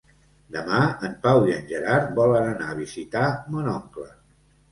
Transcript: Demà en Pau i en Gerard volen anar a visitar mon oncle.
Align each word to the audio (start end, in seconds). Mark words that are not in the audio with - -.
Demà 0.53 0.77
en 1.09 1.11
Pau 1.25 1.41
i 1.49 1.53
en 1.57 1.67
Gerard 1.73 2.09
volen 2.21 2.49
anar 2.53 2.69
a 2.71 2.77
visitar 2.79 3.27
mon 3.57 3.69
oncle. 3.77 4.09